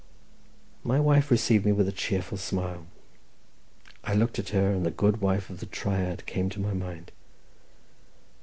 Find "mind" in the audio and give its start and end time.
6.73-7.11